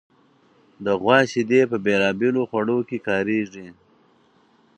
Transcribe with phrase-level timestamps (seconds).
[0.83, 3.67] د غوا شیدې په بېلابېلو خوړو کې کارېږي.